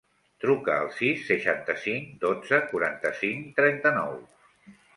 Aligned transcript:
Truca 0.45 0.77
al 0.85 0.87
sis, 0.99 1.19
seixanta-cinc, 1.31 2.09
dotze, 2.25 2.61
quaranta-cinc, 2.73 3.47
trenta-nou. 3.61 4.21